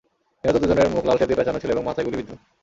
নিহত 0.43 0.55
দুজনের 0.55 0.87
মুখ 0.93 1.03
লাল 1.05 1.17
টেপ 1.17 1.27
দিয়ে 1.27 1.39
পেঁচানো 1.39 1.61
ছিল 1.61 1.69
এবং 1.71 1.83
মাথায় 1.85 2.05
গুলিবিদ্ধ। 2.07 2.31